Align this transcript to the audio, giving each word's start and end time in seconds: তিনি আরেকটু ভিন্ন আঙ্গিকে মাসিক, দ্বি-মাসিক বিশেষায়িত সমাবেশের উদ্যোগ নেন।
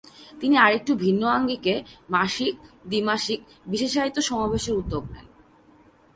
তিনি 0.39 0.55
আরেকটু 0.57 0.91
ভিন্ন 0.95 1.23
আঙ্গিকে 1.27 1.75
মাসিক, 2.09 2.55
দ্বি-মাসিক 2.87 3.39
বিশেষায়িত 3.65 4.17
সমাবেশের 4.19 4.75
উদ্যোগ 4.75 5.03
নেন। 5.11 5.25